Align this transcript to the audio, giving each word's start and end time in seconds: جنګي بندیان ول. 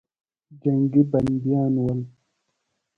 جنګي 0.61 1.03
بندیان 1.11 1.73
ول. 1.83 1.99